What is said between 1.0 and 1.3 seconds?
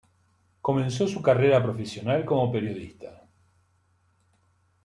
su